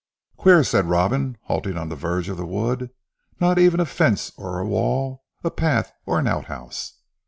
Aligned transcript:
"Queer," 0.35 0.63
said 0.63 0.85
Robin 0.85 1.37
halting 1.43 1.77
on 1.77 1.89
the 1.89 1.95
verge 1.95 2.27
of 2.27 2.35
the 2.35 2.45
wood, 2.47 2.89
"not 3.39 3.59
even 3.59 3.79
a 3.79 3.85
fence 3.85 4.31
or 4.35 4.57
a 4.57 4.65
wall: 4.65 5.23
a 5.43 5.51
path 5.51 5.93
or 6.07 6.17
an 6.17 6.25
outhouse. 6.27 6.93